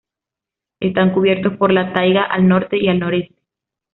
[0.79, 3.35] Están cubiertos por la taiga al norte y al noreste.